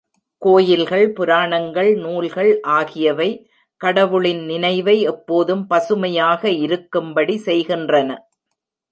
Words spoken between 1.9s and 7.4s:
நூல்கள் ஆகியவை கடவுளின் நினைவை எப்போதும் பசுமையாக இருக்கும்படி